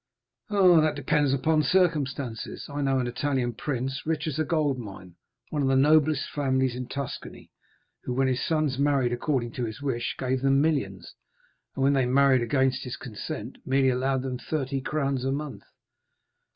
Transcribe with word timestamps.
"Oh, 0.49 0.81
that 0.81 0.95
depends 0.95 1.31
upon 1.31 1.61
circumstances. 1.61 2.65
I 2.67 2.81
know 2.81 2.97
an 2.97 3.05
Italian 3.05 3.53
prince, 3.53 4.01
rich 4.03 4.25
as 4.25 4.39
a 4.39 4.43
gold 4.43 4.79
mine, 4.79 5.13
one 5.51 5.61
of 5.61 5.67
the 5.67 5.75
noblest 5.75 6.27
families 6.31 6.75
in 6.75 6.87
Tuscany, 6.87 7.51
who, 8.05 8.13
when 8.15 8.27
his 8.27 8.43
sons 8.43 8.79
married 8.79 9.13
according 9.13 9.51
to 9.51 9.65
his 9.65 9.79
wish, 9.79 10.15
gave 10.17 10.41
them 10.41 10.59
millions; 10.59 11.13
and 11.75 11.83
when 11.83 11.93
they 11.93 12.07
married 12.07 12.41
against 12.41 12.83
his 12.83 12.97
consent, 12.97 13.59
merely 13.63 13.89
allowed 13.89 14.23
them 14.23 14.39
thirty 14.39 14.81
crowns 14.81 15.23
a 15.23 15.31
month. 15.31 15.61